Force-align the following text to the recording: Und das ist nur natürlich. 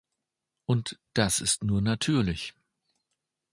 Und 0.65 0.97
das 1.13 1.41
ist 1.41 1.63
nur 1.63 1.79
natürlich. 1.79 2.55